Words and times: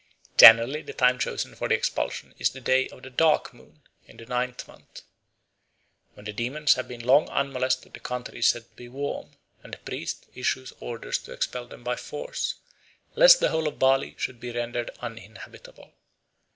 Generally 0.35 0.81
the 0.81 0.93
time 0.93 1.19
chosen 1.19 1.53
for 1.53 1.67
the 1.67 1.75
expulsion 1.75 2.33
is 2.39 2.49
the 2.49 2.59
day 2.59 2.87
of 2.89 3.03
the 3.03 3.11
"dark 3.11 3.53
moon" 3.53 3.83
in 4.07 4.17
the 4.17 4.25
ninth 4.25 4.67
month. 4.67 5.03
When 6.15 6.25
the 6.25 6.33
demons 6.33 6.73
have 6.73 6.87
been 6.87 7.05
long 7.05 7.29
unmolested 7.29 7.93
the 7.93 7.99
country 7.99 8.39
is 8.39 8.47
said 8.47 8.63
to 8.67 8.75
be 8.75 8.89
"warm," 8.89 9.33
and 9.63 9.75
the 9.75 9.77
priest 9.77 10.25
issues 10.33 10.73
orders 10.79 11.19
to 11.19 11.33
expel 11.33 11.67
them 11.67 11.83
by 11.83 11.97
force, 11.97 12.55
lest 13.15 13.41
the 13.41 13.49
whole 13.49 13.67
of 13.67 13.77
Bali 13.77 14.15
should 14.17 14.39
be 14.39 14.51
rendered 14.51 14.89
uninhabitable. 15.01 15.93